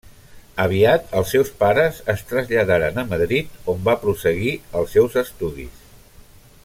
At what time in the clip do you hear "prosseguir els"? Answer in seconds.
4.07-4.97